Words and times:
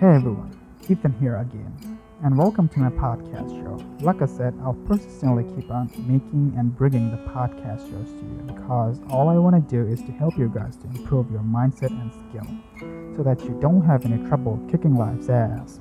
Hey 0.00 0.14
everyone, 0.14 0.58
Ethan 0.88 1.12
here 1.20 1.36
again, 1.36 1.98
and 2.24 2.38
welcome 2.38 2.70
to 2.70 2.78
my 2.78 2.88
podcast 2.88 3.50
show. 3.50 3.84
Like 4.02 4.22
I 4.22 4.24
said, 4.24 4.58
I'll 4.64 4.72
persistently 4.88 5.44
keep 5.54 5.70
on 5.70 5.90
making 6.08 6.54
and 6.56 6.74
bringing 6.74 7.10
the 7.10 7.18
podcast 7.30 7.80
shows 7.80 8.08
to 8.08 8.24
you 8.24 8.42
because 8.46 8.98
all 9.10 9.28
I 9.28 9.34
want 9.34 9.56
to 9.56 9.70
do 9.70 9.86
is 9.92 10.00
to 10.00 10.12
help 10.12 10.38
you 10.38 10.48
guys 10.48 10.76
to 10.78 10.86
improve 10.86 11.30
your 11.30 11.42
mindset 11.42 11.90
and 11.90 12.10
skill 12.14 13.14
so 13.14 13.22
that 13.22 13.44
you 13.44 13.50
don't 13.60 13.84
have 13.84 14.06
any 14.06 14.26
trouble 14.26 14.58
kicking 14.70 14.94
life's 14.96 15.28
ass. 15.28 15.80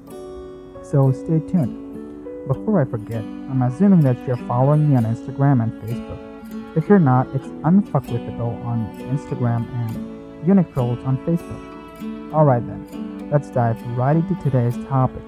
So 0.83 1.13
stay 1.13 1.39
tuned. 1.39 2.45
Before 2.45 2.81
I 2.81 2.83
forget, 2.83 3.21
I'm 3.21 3.61
assuming 3.61 4.01
that 4.01 4.17
you're 4.27 4.45
following 4.49 4.89
me 4.89 4.97
on 4.97 5.05
Instagram 5.05 5.63
and 5.63 5.71
Facebook. 5.81 6.75
If 6.75 6.89
you're 6.89 6.99
not, 6.99 7.33
it's 7.33 7.47
Unfuckwithable 7.63 8.65
on 8.65 8.85
Instagram 9.15 9.65
and 9.87 10.45
Unique 10.45 10.73
Trolls 10.73 10.99
on 11.05 11.15
Facebook. 11.25 12.33
Alright 12.33 12.67
then, 12.67 13.08
let's 13.31 13.49
dive 13.51 13.79
right 13.97 14.15
into 14.15 14.35
today's 14.41 14.75
topic. 14.87 15.21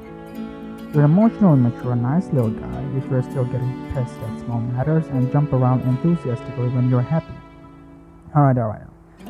You're 0.93 1.05
an 1.05 1.11
emotionally 1.11 1.59
mature, 1.59 1.95
nice 1.95 2.27
little 2.27 2.49
guy 2.49 2.83
if 2.97 3.09
you're 3.09 3.21
still 3.23 3.45
getting 3.45 3.91
pissed 3.93 4.19
at 4.19 4.39
small 4.41 4.59
matters 4.59 5.05
and 5.07 5.31
jump 5.31 5.53
around 5.53 5.81
enthusiastically 5.81 6.69
when 6.69 6.89
you're 6.89 7.01
happy. 7.01 7.33
Alright, 8.35 8.57
alright. 8.57 8.81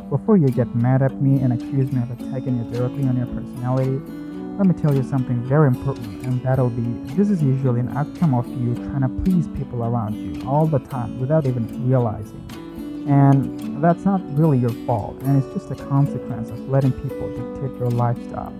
Before 0.10 0.38
you 0.38 0.48
get 0.48 0.74
mad 0.76 1.02
at 1.02 1.22
me 1.22 1.42
and 1.42 1.54
accuse 1.54 1.92
me 1.92 2.02
of 2.02 2.12
attacking 2.12 2.58
you 2.58 2.72
directly 2.72 3.04
on 3.08 3.18
your 3.18 3.28
personality, 3.28 4.02
let 4.58 4.68
me 4.68 4.74
tell 4.74 4.96
you 4.96 5.04
something 5.04 5.42
very 5.44 5.68
important, 5.68 6.24
and 6.24 6.42
that'll 6.44 6.70
be 6.70 6.82
this 7.16 7.30
is 7.30 7.42
usually 7.42 7.80
an 7.80 7.96
outcome 7.98 8.34
of 8.34 8.48
you 8.48 8.76
trying 8.76 9.02
to 9.02 9.10
please 9.24 9.48
people 9.58 9.84
around 9.84 10.16
you 10.16 10.48
all 10.48 10.66
the 10.66 10.80
time 10.80 11.20
without 11.20 11.46
even 11.46 11.88
realizing. 11.90 12.46
And 13.08 13.84
that's 13.84 14.06
not 14.06 14.22
really 14.38 14.60
your 14.60 14.74
fault, 14.86 15.20
and 15.24 15.44
it's 15.44 15.54
just 15.54 15.72
a 15.72 15.76
consequence 15.88 16.50
of 16.50 16.70
letting 16.70 16.92
people 16.92 17.28
dictate 17.30 17.78
your 17.80 17.90
lifestyle. 17.90 18.54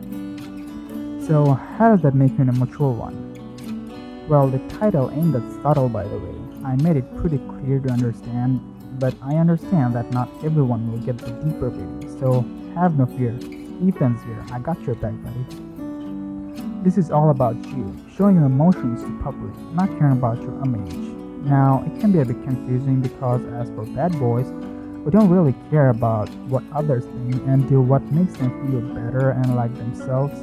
So, 1.28 1.54
how 1.54 1.92
does 1.92 2.02
that 2.02 2.16
make 2.16 2.32
you 2.38 2.44
a 2.44 2.52
mature 2.52 2.92
one? 2.92 4.28
Well, 4.28 4.48
the 4.48 4.60
title 4.80 5.12
ain't 5.12 5.34
that 5.34 5.62
subtle, 5.62 5.90
by 5.90 6.04
the 6.04 6.18
way. 6.18 6.36
I 6.64 6.76
made 6.78 6.98
it 6.98 7.18
pretty 7.18 7.38
clear 7.38 7.80
to 7.80 7.90
understand, 7.90 8.60
but 9.00 9.14
I 9.22 9.36
understand 9.36 9.96
that 9.96 10.12
not 10.12 10.30
everyone 10.44 10.92
will 10.92 11.00
get 11.00 11.18
the 11.18 11.32
deeper 11.32 11.70
meaning, 11.70 12.20
so 12.20 12.46
have 12.76 12.98
no 12.98 13.06
fear. 13.06 13.34
Ethan's 13.86 14.24
here. 14.24 14.46
I 14.52 14.60
got 14.60 14.82
your 14.84 14.96
back, 14.96 15.14
buddy. 15.24 15.46
This 16.84 16.98
is 16.98 17.12
all 17.12 17.30
about 17.30 17.56
you, 17.66 17.96
showing 18.16 18.36
your 18.36 18.46
emotions 18.46 19.04
to 19.04 19.20
public, 19.24 19.56
not 19.74 19.90
caring 20.00 20.14
about 20.14 20.42
your 20.42 20.54
image. 20.66 21.21
Now, 21.44 21.84
it 21.88 22.00
can 22.00 22.12
be 22.12 22.20
a 22.20 22.26
bit 22.26 22.42
confusing 22.44 23.02
because 23.02 23.44
as 23.46 23.70
for 23.70 23.86
bad 23.86 24.18
boys, 24.20 24.48
we 25.04 25.12
don't 25.12 25.30
really 25.30 25.56
care 25.72 25.90
about 25.90 26.30
what 26.48 26.64
others 26.72 27.04
think 27.06 27.42
and 27.48 27.68
do 27.68 27.82
what 27.82 28.04
makes 28.12 28.38
them 28.38 28.52
feel 28.68 28.82
better 28.94 29.32
and 29.32 29.56
like 29.56 29.76
themselves. 29.78 30.34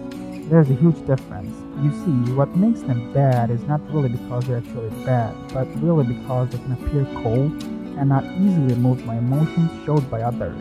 There's 0.50 0.68
a 0.70 0.74
huge 0.74 0.98
difference. 1.06 1.54
You 1.82 1.92
see, 1.92 2.32
what 2.32 2.56
makes 2.56 2.80
them 2.80 3.12
bad 3.12 3.50
is 3.50 3.62
not 3.64 3.80
really 3.92 4.08
because 4.08 4.46
they're 4.46 4.58
actually 4.58 4.90
bad, 5.04 5.34
but 5.54 5.68
really 5.80 6.04
because 6.04 6.50
they 6.50 6.58
can 6.58 6.72
appear 6.72 7.04
cold 7.22 7.52
and 7.96 8.08
not 8.08 8.24
easily 8.24 8.74
moved 8.74 9.06
by 9.06 9.16
emotions 9.16 9.70
showed 9.86 10.10
by 10.10 10.22
others 10.22 10.58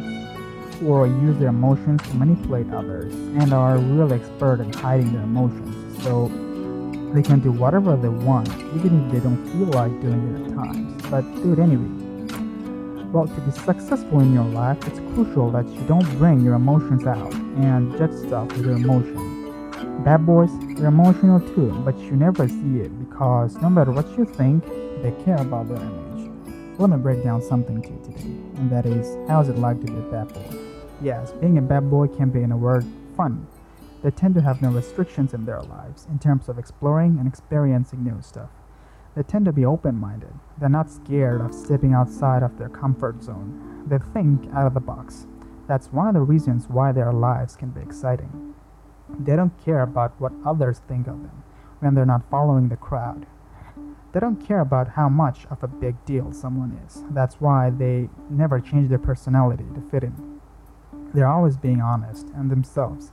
or 0.85 1.07
use 1.07 1.37
their 1.39 1.49
emotions 1.49 2.01
to 2.03 2.13
manipulate 2.13 2.71
others 2.71 3.11
and 3.13 3.53
are 3.53 3.79
really 3.79 4.19
expert 4.19 4.59
at 4.59 4.75
hiding 4.75 5.11
their 5.13 5.23
emotions. 5.23 6.03
So 6.03 6.27
they 7.13 7.21
can 7.21 7.39
do 7.39 7.51
whatever 7.51 7.95
they 7.95 8.09
want, 8.09 8.49
even 8.75 9.05
if 9.05 9.11
they 9.11 9.19
don't 9.19 9.43
feel 9.51 9.67
like 9.67 9.91
doing 10.01 10.35
it 10.35 10.49
at 10.49 10.55
times, 10.55 11.01
but 11.09 11.21
do 11.41 11.53
it 11.53 11.59
anyway. 11.59 12.07
Well, 13.11 13.27
to 13.27 13.41
be 13.41 13.51
successful 13.51 14.19
in 14.19 14.33
your 14.33 14.43
life, 14.43 14.77
it's 14.85 14.99
crucial 15.13 15.49
that 15.51 15.65
you 15.67 15.81
don't 15.87 16.05
bring 16.17 16.43
your 16.43 16.55
emotions 16.55 17.05
out 17.07 17.33
and 17.33 17.97
judge 17.97 18.13
stuff 18.27 18.47
with 18.51 18.65
your 18.65 18.75
emotions. 18.75 19.37
Bad 20.03 20.25
boys, 20.25 20.51
they're 20.75 20.87
emotional 20.87 21.39
too, 21.39 21.71
but 21.85 21.97
you 21.99 22.11
never 22.11 22.47
see 22.47 22.81
it 22.81 22.91
because 22.99 23.55
no 23.57 23.69
matter 23.69 23.91
what 23.91 24.07
you 24.17 24.25
think, 24.25 24.65
they 25.01 25.11
care 25.23 25.37
about 25.37 25.69
their 25.69 25.77
image. 25.77 26.31
Let 26.77 26.89
me 26.89 26.97
break 26.97 27.23
down 27.23 27.41
something 27.41 27.81
to 27.81 27.89
you 27.89 27.99
today, 28.03 28.59
and 28.59 28.69
that 28.69 28.85
is 28.85 29.17
how's 29.27 29.49
it 29.49 29.57
like 29.57 29.79
to 29.81 29.91
be 29.91 29.97
a 29.97 30.11
bad 30.11 30.33
boy? 30.33 30.59
Yes, 31.01 31.31
being 31.31 31.57
a 31.57 31.61
bad 31.61 31.89
boy 31.89 32.07
can 32.07 32.29
be, 32.29 32.43
in 32.43 32.51
a 32.51 32.57
word, 32.57 32.85
fun. 33.15 33.47
They 34.03 34.11
tend 34.11 34.35
to 34.35 34.41
have 34.41 34.61
no 34.61 34.69
restrictions 34.69 35.33
in 35.33 35.45
their 35.45 35.61
lives 35.61 36.07
in 36.09 36.19
terms 36.19 36.49
of 36.49 36.59
exploring 36.59 37.17
and 37.19 37.27
experiencing 37.27 38.03
new 38.03 38.21
stuff. 38.21 38.49
They 39.15 39.23
tend 39.23 39.45
to 39.45 39.51
be 39.51 39.65
open 39.65 39.95
minded. 39.95 40.33
They're 40.59 40.69
not 40.69 40.91
scared 40.91 41.41
of 41.41 41.53
stepping 41.53 41.93
outside 41.93 42.43
of 42.43 42.57
their 42.59 42.69
comfort 42.69 43.23
zone. 43.23 43.85
They 43.87 43.97
think 43.97 44.53
out 44.53 44.67
of 44.67 44.75
the 44.75 44.79
box. 44.79 45.25
That's 45.67 45.91
one 45.91 46.07
of 46.07 46.13
the 46.13 46.21
reasons 46.21 46.69
why 46.69 46.91
their 46.91 47.11
lives 47.11 47.55
can 47.55 47.71
be 47.71 47.81
exciting. 47.81 48.53
They 49.09 49.35
don't 49.35 49.57
care 49.63 49.81
about 49.81 50.19
what 50.19 50.33
others 50.45 50.81
think 50.87 51.07
of 51.07 51.21
them 51.21 51.43
when 51.79 51.95
they're 51.95 52.05
not 52.05 52.29
following 52.29 52.69
the 52.69 52.77
crowd. 52.77 53.25
They 54.13 54.19
don't 54.19 54.45
care 54.45 54.61
about 54.61 54.89
how 54.89 55.09
much 55.09 55.45
of 55.49 55.63
a 55.63 55.67
big 55.67 56.03
deal 56.05 56.31
someone 56.31 56.79
is. 56.87 57.03
That's 57.09 57.41
why 57.41 57.69
they 57.69 58.09
never 58.29 58.59
change 58.59 58.89
their 58.89 58.99
personality 58.99 59.65
to 59.75 59.81
fit 59.81 60.03
in. 60.03 60.39
They're 61.13 61.27
always 61.27 61.57
being 61.57 61.81
honest 61.81 62.27
and 62.35 62.49
themselves, 62.49 63.11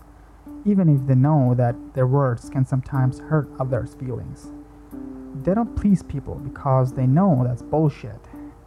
even 0.64 0.88
if 0.88 1.06
they 1.06 1.14
know 1.14 1.54
that 1.56 1.76
their 1.94 2.06
words 2.06 2.48
can 2.48 2.64
sometimes 2.64 3.18
hurt 3.18 3.48
others' 3.58 3.94
feelings. 3.94 4.48
They 5.42 5.54
don't 5.54 5.76
please 5.76 6.02
people 6.02 6.36
because 6.36 6.92
they 6.92 7.06
know 7.06 7.42
that's 7.44 7.62
bullshit. 7.62 8.20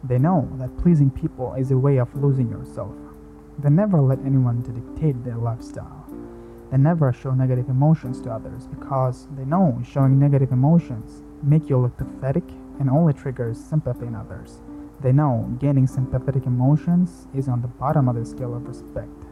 They 0.04 0.18
know 0.18 0.48
that 0.58 0.78
pleasing 0.78 1.10
people 1.10 1.54
is 1.54 1.70
a 1.70 1.78
way 1.78 1.96
of 1.96 2.14
losing 2.14 2.50
yourself. 2.50 2.94
They 3.58 3.70
never 3.70 4.00
let 4.00 4.20
anyone 4.20 4.62
to 4.62 4.72
dictate 4.72 5.24
their 5.24 5.36
lifestyle. 5.36 6.06
They 6.70 6.76
never 6.76 7.12
show 7.12 7.32
negative 7.32 7.68
emotions 7.68 8.20
to 8.22 8.30
others 8.30 8.66
because 8.66 9.26
they 9.36 9.44
know 9.44 9.80
showing 9.84 10.18
negative 10.18 10.52
emotions 10.52 11.22
make 11.42 11.68
you 11.68 11.78
look 11.78 11.96
pathetic 11.96 12.44
and 12.78 12.90
only 12.90 13.12
triggers 13.12 13.58
sympathy 13.58 14.06
in 14.06 14.14
others. 14.14 14.60
They 15.00 15.12
know 15.12 15.56
gaining 15.58 15.86
sympathetic 15.86 16.46
emotions 16.46 17.26
is 17.34 17.48
on 17.48 17.62
the 17.62 17.68
bottom 17.68 18.08
of 18.08 18.16
the 18.16 18.24
scale 18.24 18.54
of 18.54 18.66
respect. 18.66 19.27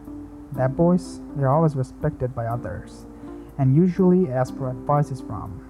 Bad 0.56 0.76
boys, 0.76 1.20
they're 1.36 1.52
always 1.52 1.76
respected 1.76 2.34
by 2.34 2.46
others 2.46 3.06
and 3.58 3.76
usually 3.76 4.30
ask 4.30 4.56
for 4.56 4.70
advices 4.70 5.20
from 5.20 5.62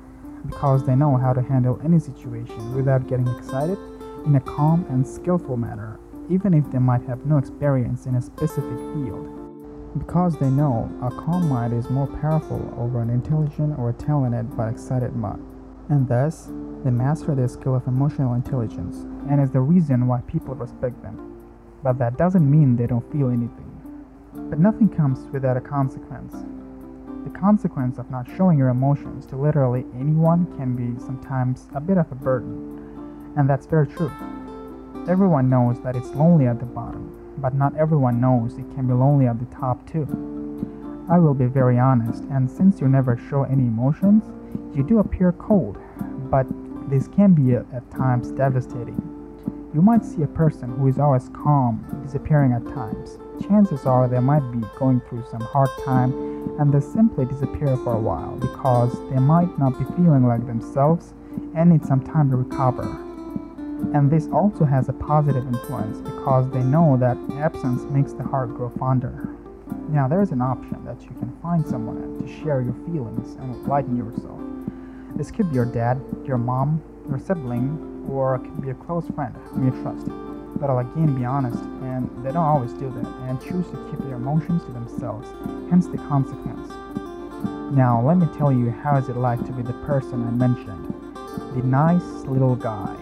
because 0.46 0.86
they 0.86 0.94
know 0.94 1.16
how 1.16 1.32
to 1.32 1.42
handle 1.42 1.80
any 1.84 1.98
situation 1.98 2.74
without 2.74 3.08
getting 3.08 3.28
excited 3.28 3.78
in 4.24 4.36
a 4.36 4.40
calm 4.40 4.86
and 4.88 5.06
skillful 5.06 5.56
manner, 5.56 5.98
even 6.30 6.54
if 6.54 6.70
they 6.70 6.78
might 6.78 7.02
have 7.02 7.26
no 7.26 7.36
experience 7.36 8.06
in 8.06 8.14
a 8.14 8.22
specific 8.22 8.78
field. 8.94 9.98
Because 9.98 10.36
they 10.36 10.50
know 10.50 10.90
a 11.02 11.10
calm 11.10 11.48
mind 11.48 11.72
is 11.72 11.90
more 11.90 12.06
powerful 12.06 12.72
over 12.78 13.00
an 13.00 13.10
intelligent 13.10 13.78
or 13.78 13.92
talented 13.92 14.56
but 14.56 14.68
excited 14.68 15.16
mind 15.16 15.44
and 15.88 16.08
thus 16.08 16.48
they 16.84 16.90
master 16.90 17.34
their 17.34 17.48
skill 17.48 17.74
of 17.74 17.86
emotional 17.86 18.34
intelligence 18.34 18.98
and 19.28 19.40
is 19.40 19.50
the 19.50 19.60
reason 19.60 20.06
why 20.06 20.20
people 20.22 20.54
respect 20.54 21.00
them. 21.02 21.32
But 21.82 21.98
that 21.98 22.16
doesn't 22.16 22.48
mean 22.48 22.76
they 22.76 22.86
don't 22.86 23.10
feel 23.12 23.28
anything. 23.28 23.65
But 24.36 24.58
nothing 24.58 24.88
comes 24.88 25.18
without 25.32 25.56
a 25.56 25.60
consequence. 25.60 26.34
The 27.24 27.38
consequence 27.38 27.98
of 27.98 28.10
not 28.10 28.28
showing 28.36 28.58
your 28.58 28.68
emotions 28.68 29.26
to 29.26 29.36
literally 29.36 29.84
anyone 29.98 30.46
can 30.56 30.76
be 30.76 31.00
sometimes 31.04 31.66
a 31.74 31.80
bit 31.80 31.98
of 31.98 32.10
a 32.12 32.14
burden, 32.14 33.34
and 33.36 33.50
that's 33.50 33.66
very 33.66 33.86
true. 33.86 34.12
Everyone 35.08 35.50
knows 35.50 35.80
that 35.80 35.96
it's 35.96 36.14
lonely 36.14 36.46
at 36.46 36.60
the 36.60 36.66
bottom, 36.66 37.12
but 37.38 37.54
not 37.54 37.76
everyone 37.76 38.20
knows 38.20 38.58
it 38.58 38.74
can 38.74 38.86
be 38.86 38.92
lonely 38.92 39.26
at 39.26 39.38
the 39.38 39.54
top 39.56 39.84
too. 39.90 40.06
I 41.08 41.18
will 41.18 41.34
be 41.34 41.46
very 41.46 41.78
honest, 41.78 42.24
and 42.24 42.50
since 42.50 42.80
you 42.80 42.88
never 42.88 43.16
show 43.16 43.44
any 43.44 43.62
emotions, 43.64 44.24
you 44.74 44.82
do 44.82 44.98
appear 44.98 45.32
cold, 45.32 45.78
but 46.30 46.46
this 46.90 47.08
can 47.08 47.34
be 47.34 47.56
uh, 47.56 47.62
at 47.72 47.88
times 47.90 48.30
devastating. 48.32 49.05
You 49.74 49.82
might 49.82 50.04
see 50.04 50.22
a 50.22 50.28
person 50.28 50.70
who 50.76 50.86
is 50.86 50.98
always 50.98 51.28
calm 51.30 51.84
disappearing 52.04 52.52
at 52.52 52.64
times. 52.66 53.18
Chances 53.42 53.84
are 53.84 54.08
they 54.08 54.20
might 54.20 54.50
be 54.52 54.66
going 54.78 55.00
through 55.00 55.24
some 55.30 55.40
hard 55.40 55.70
time 55.84 56.12
and 56.58 56.72
they 56.72 56.80
simply 56.80 57.26
disappear 57.26 57.76
for 57.78 57.94
a 57.94 58.00
while 58.00 58.36
because 58.36 58.92
they 59.10 59.18
might 59.18 59.58
not 59.58 59.78
be 59.78 59.84
feeling 59.96 60.26
like 60.26 60.46
themselves 60.46 61.12
and 61.54 61.70
need 61.70 61.84
some 61.84 62.00
time 62.00 62.30
to 62.30 62.36
recover. 62.36 62.84
And 63.92 64.10
this 64.10 64.28
also 64.28 64.64
has 64.64 64.88
a 64.88 64.92
positive 64.92 65.46
influence 65.46 65.98
because 66.00 66.50
they 66.50 66.62
know 66.62 66.96
that 66.98 67.18
absence 67.38 67.82
makes 67.90 68.12
the 68.12 68.22
heart 68.22 68.54
grow 68.54 68.70
fonder. 68.70 69.28
Now, 69.88 70.08
there 70.08 70.22
is 70.22 70.30
an 70.30 70.40
option 70.40 70.84
that 70.84 71.02
you 71.02 71.10
can 71.18 71.36
find 71.42 71.66
someone 71.66 72.18
to 72.20 72.42
share 72.42 72.60
your 72.60 72.74
feelings 72.86 73.34
and 73.34 73.66
lighten 73.66 73.96
yourself. 73.96 74.40
This 75.14 75.30
could 75.30 75.50
be 75.50 75.56
your 75.56 75.66
dad, 75.66 76.00
your 76.24 76.38
mom, 76.38 76.82
your 77.08 77.18
sibling, 77.18 77.95
or 78.08 78.38
could 78.38 78.62
be 78.62 78.70
a 78.70 78.74
close 78.74 79.06
friend 79.14 79.34
whom 79.50 79.66
you 79.66 79.82
trust. 79.82 80.06
But 80.58 80.70
I'll 80.70 80.78
again 80.78 81.14
be 81.14 81.24
honest, 81.24 81.62
and 81.82 82.08
they 82.24 82.32
don't 82.32 82.44
always 82.44 82.72
do 82.72 82.90
that 82.90 83.06
and 83.28 83.40
choose 83.40 83.66
to 83.70 83.88
keep 83.90 84.00
their 84.06 84.16
emotions 84.16 84.64
to 84.64 84.72
themselves, 84.72 85.28
hence 85.70 85.86
the 85.86 85.98
consequence. 85.98 86.70
Now, 87.74 88.00
let 88.00 88.16
me 88.16 88.26
tell 88.38 88.50
you 88.50 88.70
how 88.70 88.96
is 88.96 89.08
it 89.08 89.16
like 89.16 89.44
to 89.44 89.52
be 89.52 89.62
the 89.62 89.74
person 89.84 90.26
I 90.26 90.30
mentioned, 90.30 90.94
the 91.54 91.62
nice 91.62 92.24
little 92.24 92.56
guy. 92.56 92.96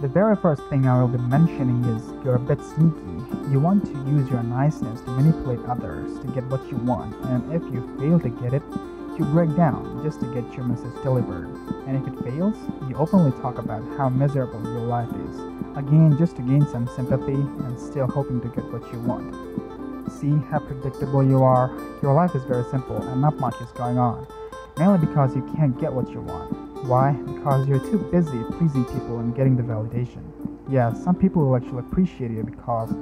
The 0.00 0.08
very 0.08 0.36
first 0.36 0.62
thing 0.70 0.86
I 0.86 1.00
will 1.00 1.08
be 1.08 1.18
mentioning 1.18 1.84
is 1.84 2.02
you're 2.24 2.36
a 2.36 2.40
bit 2.40 2.60
sneaky. 2.62 3.50
You 3.50 3.60
want 3.60 3.84
to 3.86 3.92
use 4.10 4.30
your 4.30 4.42
niceness 4.42 5.00
to 5.02 5.10
manipulate 5.10 5.60
others 5.68 6.18
to 6.20 6.26
get 6.28 6.44
what 6.44 6.64
you 6.70 6.76
want, 6.78 7.14
and 7.26 7.52
if 7.52 7.62
you 7.72 7.82
fail 7.98 8.18
to 8.20 8.28
get 8.28 8.54
it, 8.54 8.62
You 9.18 9.24
break 9.24 9.56
down 9.56 10.00
just 10.04 10.20
to 10.20 10.32
get 10.32 10.44
your 10.54 10.64
message 10.64 10.94
delivered. 11.02 11.48
And 11.88 11.96
if 11.96 12.06
it 12.06 12.22
fails, 12.22 12.54
you 12.88 12.94
openly 12.94 13.32
talk 13.42 13.58
about 13.58 13.82
how 13.98 14.08
miserable 14.08 14.62
your 14.62 14.86
life 14.86 15.08
is. 15.08 15.36
Again, 15.76 16.14
just 16.16 16.36
to 16.36 16.42
gain 16.42 16.64
some 16.68 16.86
sympathy 16.94 17.32
and 17.32 17.80
still 17.80 18.06
hoping 18.06 18.40
to 18.42 18.48
get 18.48 18.70
what 18.70 18.92
you 18.92 19.00
want. 19.00 19.34
See 20.12 20.30
how 20.50 20.60
predictable 20.60 21.24
you 21.24 21.42
are? 21.42 21.76
Your 22.00 22.14
life 22.14 22.36
is 22.36 22.44
very 22.44 22.62
simple 22.70 23.02
and 23.02 23.20
not 23.20 23.40
much 23.40 23.60
is 23.60 23.72
going 23.72 23.98
on. 23.98 24.24
Mainly 24.78 25.04
because 25.04 25.34
you 25.34 25.42
can't 25.56 25.76
get 25.80 25.92
what 25.92 26.08
you 26.10 26.20
want. 26.20 26.52
Why? 26.86 27.10
Because 27.10 27.66
you're 27.66 27.80
too 27.80 27.98
busy 28.12 28.38
pleasing 28.56 28.84
people 28.84 29.18
and 29.18 29.34
getting 29.34 29.56
the 29.56 29.64
validation. 29.64 30.22
Yeah, 30.70 30.92
some 30.92 31.16
people 31.16 31.44
will 31.44 31.56
actually 31.56 31.80
appreciate 31.80 32.30
you 32.30 32.44
because 32.44 32.92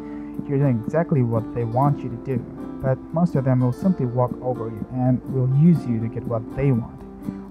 you're 0.48 0.58
doing 0.58 0.82
exactly 0.84 1.22
what 1.22 1.54
they 1.54 1.64
want 1.64 2.02
you 2.02 2.08
to 2.08 2.16
do, 2.24 2.38
but 2.82 2.98
most 3.12 3.34
of 3.34 3.44
them 3.44 3.60
will 3.60 3.72
simply 3.72 4.06
walk 4.06 4.32
over 4.42 4.68
you 4.68 4.86
and 4.92 5.22
will 5.32 5.48
use 5.58 5.84
you 5.86 5.98
to 6.00 6.08
get 6.08 6.22
what 6.24 6.42
they 6.56 6.72
want, 6.72 7.00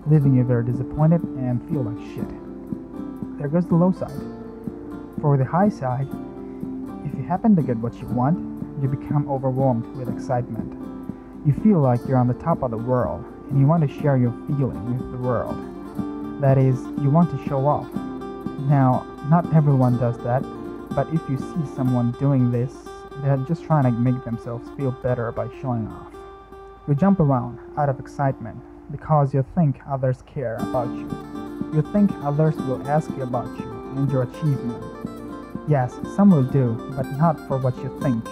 leaving 0.09 0.35
you 0.35 0.43
very 0.43 0.63
disappointed 0.63 1.21
and 1.23 1.61
feel 1.69 1.83
like 1.83 1.97
shit. 2.15 2.29
There 3.39 3.47
goes 3.47 3.67
the 3.67 3.75
low 3.75 3.91
side. 3.91 4.11
For 5.21 5.37
the 5.37 5.45
high 5.45 5.69
side, 5.69 6.07
if 7.05 7.13
you 7.15 7.23
happen 7.27 7.55
to 7.55 7.61
get 7.61 7.77
what 7.77 7.95
you 7.95 8.07
want, 8.07 8.37
you 8.81 8.87
become 8.87 9.29
overwhelmed 9.29 9.85
with 9.95 10.09
excitement. 10.09 10.73
You 11.45 11.53
feel 11.53 11.79
like 11.79 11.99
you're 12.07 12.17
on 12.17 12.27
the 12.27 12.33
top 12.35 12.63
of 12.63 12.71
the 12.71 12.77
world 12.77 13.23
and 13.49 13.59
you 13.59 13.67
want 13.67 13.87
to 13.87 14.01
share 14.01 14.17
your 14.17 14.31
feeling 14.47 14.97
with 14.97 15.11
the 15.11 15.17
world. 15.17 15.55
That 16.41 16.57
is, 16.57 16.79
you 17.01 17.09
want 17.09 17.31
to 17.31 17.49
show 17.49 17.65
off. 17.67 17.91
Now, 18.67 19.05
not 19.29 19.53
everyone 19.53 19.97
does 19.97 20.17
that, 20.19 20.43
but 20.95 21.07
if 21.13 21.21
you 21.29 21.37
see 21.37 21.75
someone 21.75 22.11
doing 22.13 22.51
this, 22.51 22.73
they're 23.17 23.37
just 23.37 23.63
trying 23.65 23.83
to 23.83 23.91
make 23.91 24.23
themselves 24.23 24.69
feel 24.77 24.91
better 24.91 25.31
by 25.31 25.47
showing 25.61 25.87
off. 25.87 26.13
You 26.87 26.95
jump 26.95 27.19
around 27.19 27.59
out 27.77 27.89
of 27.89 27.99
excitement 27.99 28.57
because 28.91 29.33
you 29.33 29.45
think 29.55 29.79
others 29.89 30.23
care 30.25 30.55
about 30.55 30.87
you. 30.87 31.09
You 31.73 31.81
think 31.91 32.11
others 32.23 32.55
will 32.55 32.87
ask 32.87 33.09
you 33.17 33.23
about 33.23 33.47
you 33.59 33.69
and 33.95 34.09
your 34.11 34.23
achievement. 34.23 34.83
Yes, 35.67 35.95
some 36.15 36.29
will 36.29 36.43
do, 36.43 36.75
but 36.95 37.05
not 37.17 37.39
for 37.47 37.57
what 37.57 37.75
you 37.77 37.89
think, 38.01 38.23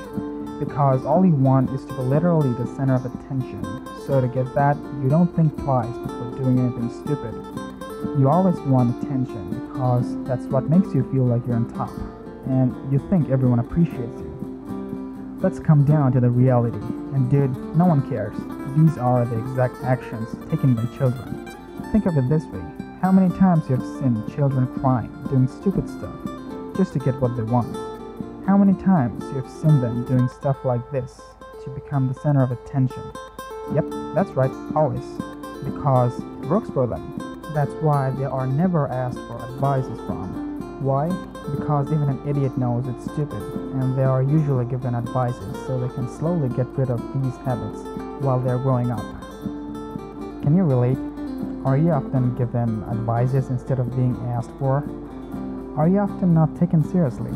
because 0.60 1.04
all 1.04 1.26
you 1.26 1.34
want 1.34 1.72
is 1.72 1.84
to 1.86 1.94
be 1.94 2.02
literally 2.04 2.54
the 2.54 2.68
center 2.76 2.96
of 2.96 3.06
attention. 3.06 3.64
So 4.06 4.22
to 4.22 4.28
get 4.28 4.54
that, 4.54 4.78
you 5.02 5.10
don't 5.10 5.34
think 5.36 5.58
twice 5.64 5.98
before 5.98 6.32
doing 6.38 6.60
anything 6.60 6.90
stupid. 6.92 7.34
You 8.20 8.30
always 8.30 8.60
want 8.60 9.04
attention 9.04 9.68
because 9.68 10.06
that's 10.28 10.46
what 10.46 10.70
makes 10.70 10.94
you 10.94 11.10
feel 11.12 11.26
like 11.26 11.48
you're 11.48 11.56
on 11.56 11.74
top, 11.74 11.90
and 12.46 12.92
you 12.92 13.00
think 13.10 13.30
everyone 13.30 13.60
appreciates 13.60 14.20
you. 14.20 15.38
Let's 15.42 15.60
come 15.60 15.84
down 15.84 16.14
to 16.14 16.20
the 16.20 16.30
reality. 16.30 16.78
And 17.14 17.30
dude, 17.30 17.56
no 17.76 17.86
one 17.86 18.08
cares. 18.10 18.36
These 18.78 18.98
are 18.98 19.26
the 19.26 19.38
exact 19.38 19.84
actions 19.84 20.30
taken 20.50 20.74
by 20.74 20.86
children. 20.98 21.50
Think 21.92 22.06
of 22.06 22.18
it 22.18 22.30
this 22.30 22.46
way 22.46 22.64
how 23.04 23.12
many 23.12 23.28
times 23.38 23.70
you 23.70 23.76
have 23.76 23.86
seen 24.00 24.24
children 24.34 24.66
crying, 24.80 25.12
doing 25.30 25.46
stupid 25.46 25.90
stuff, 25.90 26.16
just 26.78 26.94
to 26.94 27.00
get 27.00 27.20
what 27.20 27.36
they 27.36 27.44
want? 27.44 27.76
How 28.48 28.58
many 28.58 28.82
times 28.82 29.22
you 29.26 29.42
have 29.42 29.52
seen 29.52 29.82
them 29.82 30.06
doing 30.06 30.30
stuff 30.30 30.64
like 30.64 30.90
this 30.90 31.20
to 31.66 31.70
become 31.72 32.08
the 32.08 32.14
center 32.22 32.42
of 32.42 32.52
attention? 32.52 33.04
Yep, 33.74 33.86
that's 34.16 34.30
right, 34.30 34.52
always. 34.74 35.04
Because 35.66 36.18
it 36.18 36.48
works 36.48 36.70
for 36.70 36.88
them. 36.88 37.42
That's 37.54 37.74
why 37.84 38.12
they 38.12 38.24
are 38.24 38.48
never 38.48 38.88
asked 38.88 39.18
for 39.18 39.42
advices 39.42 40.00
from. 40.08 40.43
Why? 40.84 41.08
Because 41.56 41.88
even 41.94 42.10
an 42.10 42.20
idiot 42.28 42.58
knows 42.58 42.86
it's 42.90 43.06
stupid, 43.06 43.42
and 43.80 43.98
they 43.98 44.04
are 44.04 44.22
usually 44.22 44.66
given 44.66 44.96
advices 44.96 45.56
so 45.66 45.80
they 45.80 45.88
can 45.96 46.10
slowly 46.10 46.50
get 46.50 46.68
rid 46.76 46.90
of 46.90 47.00
these 47.24 47.38
habits 47.48 47.80
while 48.20 48.38
they're 48.42 48.58
growing 48.58 48.92
up. 48.92 49.06
Can 50.44 50.58
you 50.58 50.64
relate? 50.64 50.98
Are 51.64 51.78
you 51.78 51.92
often 51.92 52.36
given 52.36 52.84
advices 52.92 53.48
instead 53.48 53.80
of 53.80 53.96
being 53.96 54.18
asked 54.36 54.52
for? 54.60 54.84
Are 55.78 55.88
you 55.88 56.00
often 56.00 56.34
not 56.34 56.54
taken 56.60 56.84
seriously? 56.84 57.32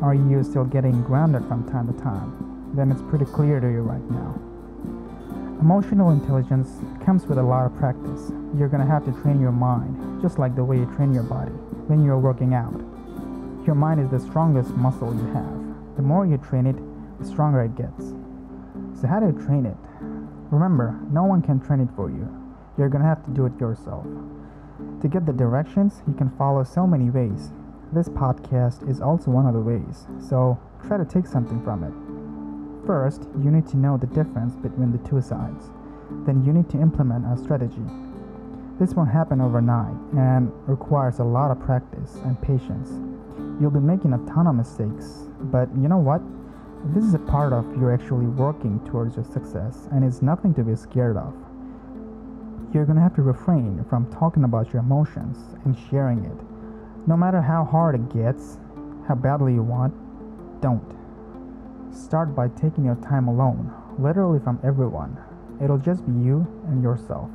Are 0.00 0.14
you 0.14 0.44
still 0.44 0.64
getting 0.64 1.02
grounded 1.02 1.42
from 1.48 1.68
time 1.68 1.92
to 1.92 2.00
time? 2.00 2.30
Then 2.76 2.92
it's 2.92 3.02
pretty 3.02 3.24
clear 3.24 3.58
to 3.58 3.66
you 3.66 3.82
right 3.82 4.08
now. 4.08 4.38
Emotional 5.60 6.12
intelligence 6.12 6.70
comes 7.04 7.26
with 7.26 7.38
a 7.38 7.42
lot 7.42 7.66
of 7.66 7.76
practice. 7.76 8.30
You're 8.56 8.68
gonna 8.68 8.86
have 8.86 9.04
to 9.06 9.12
train 9.20 9.40
your 9.40 9.50
mind, 9.50 10.22
just 10.22 10.38
like 10.38 10.54
the 10.54 10.62
way 10.62 10.78
you 10.78 10.86
train 10.94 11.12
your 11.12 11.24
body 11.24 11.50
when 11.88 12.04
you're 12.04 12.18
working 12.18 12.54
out. 12.54 12.74
Your 13.66 13.74
mind 13.74 14.00
is 14.00 14.10
the 14.10 14.20
strongest 14.20 14.70
muscle 14.70 15.14
you 15.14 15.26
have. 15.32 15.96
The 15.96 16.02
more 16.02 16.26
you 16.26 16.38
train 16.38 16.66
it, 16.66 16.76
the 17.18 17.26
stronger 17.26 17.62
it 17.62 17.76
gets. 17.76 18.12
So, 19.00 19.06
how 19.06 19.20
do 19.20 19.26
you 19.26 19.46
train 19.46 19.66
it? 19.66 19.76
Remember, 20.50 20.98
no 21.10 21.24
one 21.24 21.42
can 21.42 21.60
train 21.60 21.80
it 21.80 21.88
for 21.96 22.10
you. 22.10 22.28
You're 22.76 22.88
gonna 22.88 23.04
have 23.04 23.24
to 23.24 23.30
do 23.30 23.46
it 23.46 23.58
yourself. 23.60 24.06
To 25.02 25.08
get 25.08 25.26
the 25.26 25.32
directions, 25.32 26.02
you 26.06 26.14
can 26.14 26.30
follow 26.36 26.64
so 26.64 26.86
many 26.86 27.10
ways. 27.10 27.52
This 27.92 28.08
podcast 28.08 28.88
is 28.88 29.00
also 29.00 29.30
one 29.30 29.46
of 29.46 29.54
the 29.54 29.60
ways, 29.60 30.06
so 30.18 30.58
try 30.86 30.96
to 30.96 31.04
take 31.04 31.26
something 31.26 31.62
from 31.62 31.84
it. 31.84 32.86
First, 32.86 33.28
you 33.42 33.50
need 33.50 33.66
to 33.68 33.76
know 33.76 33.96
the 33.96 34.06
difference 34.08 34.56
between 34.56 34.92
the 34.92 35.08
two 35.08 35.20
sides. 35.20 35.70
Then, 36.26 36.44
you 36.44 36.52
need 36.52 36.68
to 36.70 36.80
implement 36.80 37.24
a 37.26 37.36
strategy. 37.42 37.84
This 38.78 38.94
won't 38.94 39.10
happen 39.10 39.40
overnight 39.40 39.94
and 40.16 40.52
requires 40.66 41.18
a 41.18 41.24
lot 41.24 41.50
of 41.50 41.60
practice 41.60 42.16
and 42.24 42.40
patience. 42.42 42.90
You'll 43.60 43.70
be 43.70 43.80
making 43.80 44.12
a 44.12 44.18
ton 44.26 44.46
of 44.46 44.54
mistakes, 44.54 45.28
but 45.40 45.68
you 45.76 45.88
know 45.88 45.98
what? 45.98 46.20
This 46.94 47.04
is 47.04 47.14
a 47.14 47.18
part 47.18 47.52
of 47.52 47.64
you 47.76 47.90
actually 47.90 48.26
working 48.26 48.80
towards 48.86 49.16
your 49.16 49.24
success, 49.24 49.88
and 49.92 50.04
it's 50.04 50.22
nothing 50.22 50.52
to 50.54 50.64
be 50.64 50.74
scared 50.74 51.16
of 51.16 51.32
you're 52.74 52.84
to 52.84 53.00
have 53.00 53.14
to 53.14 53.22
refrain 53.22 53.84
from 53.88 54.10
talking 54.12 54.42
about 54.42 54.72
your 54.72 54.82
emotions 54.82 55.38
and 55.64 55.78
sharing 55.88 56.24
it. 56.24 57.06
No 57.06 57.16
matter 57.16 57.40
how 57.40 57.64
hard 57.64 57.94
it 57.94 58.12
gets, 58.12 58.58
how 59.06 59.14
badly 59.14 59.54
you 59.54 59.62
want, 59.62 59.94
don't. 60.60 60.82
Start 61.94 62.34
by 62.34 62.48
taking 62.48 62.84
your 62.84 62.96
time 62.96 63.28
alone, 63.28 63.72
literally 63.98 64.40
from 64.40 64.58
everyone. 64.64 65.16
It'll 65.62 65.78
just 65.78 66.04
be 66.04 66.12
you 66.12 66.44
and 66.66 66.82
yourself. 66.82 67.30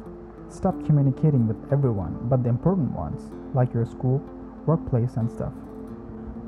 Stop 0.49 0.83
communicating 0.83 1.47
with 1.47 1.71
everyone 1.71 2.17
but 2.23 2.43
the 2.43 2.49
important 2.49 2.91
ones, 2.91 3.31
like 3.53 3.71
your 3.71 3.85
school, 3.85 4.17
workplace, 4.65 5.15
and 5.15 5.31
stuff. 5.31 5.53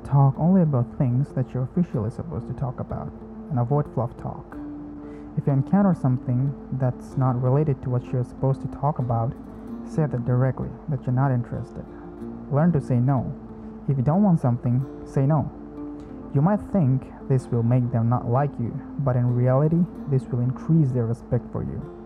Talk 0.03 0.33
only 0.39 0.63
about 0.63 0.97
things 0.97 1.29
that 1.35 1.53
you're 1.53 1.69
officially 1.71 2.09
supposed 2.09 2.47
to 2.47 2.53
talk 2.53 2.79
about, 2.79 3.11
and 3.51 3.59
avoid 3.59 3.85
fluff 3.93 4.17
talk. 4.17 4.57
If 5.37 5.45
you 5.45 5.53
encounter 5.53 5.93
something 5.93 6.51
that's 6.79 7.15
not 7.15 7.39
related 7.41 7.81
to 7.83 7.91
what 7.91 8.03
you're 8.05 8.23
supposed 8.23 8.61
to 8.61 8.67
talk 8.69 8.97
about, 8.97 9.33
say 9.85 10.07
that 10.07 10.25
directly 10.25 10.69
that 10.89 11.05
you're 11.05 11.13
not 11.13 11.31
interested. 11.31 11.85
Learn 12.51 12.71
to 12.73 12.81
say 12.81 12.95
no. 12.95 13.31
If 13.87 13.97
you 13.97 14.03
don't 14.03 14.23
want 14.23 14.39
something, 14.39 14.83
say 15.05 15.27
no. 15.27 15.49
You 16.33 16.41
might 16.41 16.59
think 16.73 17.03
this 17.29 17.47
will 17.47 17.63
make 17.63 17.91
them 17.91 18.09
not 18.09 18.27
like 18.27 18.51
you, 18.59 18.73
but 18.99 19.15
in 19.15 19.35
reality, 19.35 19.85
this 20.09 20.23
will 20.23 20.39
increase 20.39 20.91
their 20.91 21.05
respect 21.05 21.45
for 21.51 21.61
you. 21.63 22.00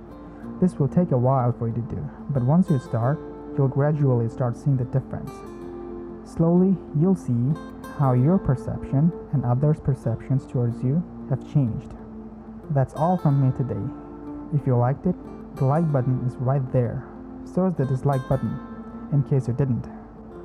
This 0.61 0.79
will 0.79 0.87
take 0.87 1.11
a 1.11 1.17
while 1.17 1.51
for 1.51 1.67
you 1.67 1.73
to 1.75 1.81
do, 1.81 2.09
but 2.29 2.43
once 2.43 2.69
you 2.69 2.79
start, 2.79 3.19
you'll 3.57 3.67
gradually 3.67 4.29
start 4.29 4.55
seeing 4.55 4.77
the 4.77 4.85
difference. 4.85 5.31
Slowly, 6.23 6.75
you'll 6.99 7.15
see 7.15 7.53
how 7.99 8.13
your 8.13 8.37
perception 8.37 9.11
and 9.33 9.45
others' 9.45 9.79
perceptions 9.79 10.45
towards 10.47 10.81
you 10.83 11.03
have 11.29 11.41
changed. 11.53 11.91
That's 12.71 12.93
all 12.95 13.17
from 13.17 13.45
me 13.45 13.55
today. 13.57 13.83
If 14.53 14.65
you 14.65 14.77
liked 14.77 15.05
it, 15.05 15.15
the 15.55 15.65
like 15.65 15.91
button 15.91 16.25
is 16.25 16.35
right 16.37 16.63
there. 16.71 17.03
So 17.43 17.67
is 17.67 17.75
the 17.75 17.85
dislike 17.85 18.27
button, 18.27 18.57
in 19.11 19.23
case 19.23 19.47
you 19.47 19.53
didn't. 19.53 19.87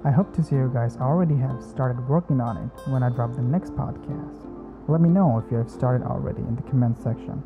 I 0.04 0.10
hope 0.10 0.34
to 0.34 0.42
see 0.42 0.56
you 0.56 0.70
guys 0.72 0.96
already 0.96 1.36
have 1.36 1.62
started 1.62 2.08
working 2.08 2.40
on 2.40 2.56
it 2.56 2.90
when 2.90 3.02
I 3.02 3.10
drop 3.10 3.34
the 3.34 3.42
next 3.42 3.74
podcast. 3.74 4.46
Let 4.88 5.00
me 5.00 5.08
know 5.08 5.38
if 5.38 5.50
you 5.50 5.58
have 5.58 5.70
started 5.70 6.04
already 6.06 6.42
in 6.42 6.56
the 6.56 6.62
comment 6.62 6.98
section. 6.98 7.42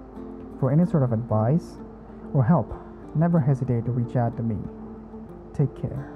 For 0.61 0.73
any 0.73 0.87
sort 0.87 1.03
of 1.03 1.13
advice 1.13 1.79
or 2.35 2.45
help, 2.45 2.75
never 3.15 3.41
hesitate 3.41 3.87
to 3.87 3.93
reach 3.93 4.17
out 4.17 4.37
to 4.37 4.43
me. 4.43 4.59
Take 5.57 5.75
care. 5.81 6.13